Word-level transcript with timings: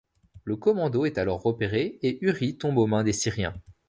Le 0.45 0.55
commando 0.55 1.05
est 1.05 1.19
alors 1.19 1.43
repéré 1.43 1.99
et 2.01 2.17
Uri 2.25 2.57
tombe 2.57 2.79
aux 2.79 2.87
mains 2.87 3.03
des 3.03 3.13
Syriens. 3.13 3.53